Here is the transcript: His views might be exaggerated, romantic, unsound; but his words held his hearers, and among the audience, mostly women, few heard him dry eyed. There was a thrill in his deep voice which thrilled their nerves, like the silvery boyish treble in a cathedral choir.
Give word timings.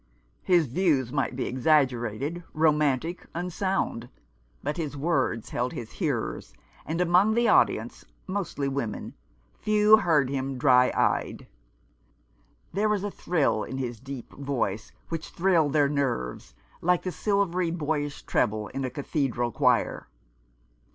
His 0.41 0.65
views 0.65 1.11
might 1.13 1.35
be 1.35 1.45
exaggerated, 1.45 2.43
romantic, 2.55 3.27
unsound; 3.35 4.09
but 4.63 4.75
his 4.77 4.97
words 4.97 5.51
held 5.51 5.73
his 5.73 5.91
hearers, 5.91 6.55
and 6.87 6.99
among 6.99 7.35
the 7.35 7.47
audience, 7.47 8.03
mostly 8.25 8.67
women, 8.67 9.13
few 9.59 9.97
heard 9.97 10.27
him 10.31 10.57
dry 10.57 10.91
eyed. 10.95 11.45
There 12.73 12.89
was 12.89 13.03
a 13.03 13.11
thrill 13.11 13.63
in 13.63 13.77
his 13.77 13.99
deep 13.99 14.33
voice 14.33 14.91
which 15.09 15.29
thrilled 15.29 15.73
their 15.73 15.87
nerves, 15.87 16.55
like 16.81 17.03
the 17.03 17.11
silvery 17.11 17.69
boyish 17.69 18.23
treble 18.23 18.69
in 18.69 18.83
a 18.83 18.89
cathedral 18.89 19.51
choir. 19.51 20.07